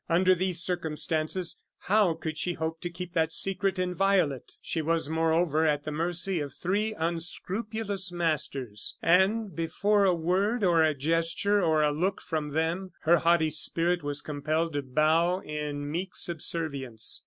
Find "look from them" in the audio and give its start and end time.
11.91-12.93